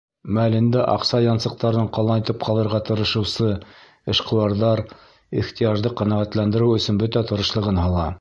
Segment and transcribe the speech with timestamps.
[0.35, 3.49] Мәлендә аҡса янсыҡтарын ҡалынайтып ҡалырға тырышыусы
[4.15, 4.83] эшҡыуарҙар
[5.43, 8.09] ихтыяжды ҡәнәғәтләндереү өсөн бөтә тырышлығын һала.